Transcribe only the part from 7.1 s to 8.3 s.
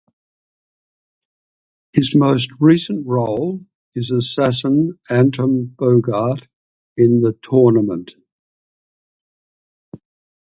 "The Tournament".